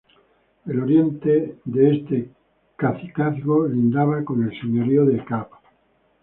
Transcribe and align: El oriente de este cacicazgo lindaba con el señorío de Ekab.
El 0.65 0.79
oriente 0.81 1.59
de 1.63 1.95
este 1.95 2.31
cacicazgo 2.75 3.67
lindaba 3.67 4.25
con 4.25 4.43
el 4.43 4.59
señorío 4.59 5.05
de 5.05 5.17
Ekab. 5.17 5.49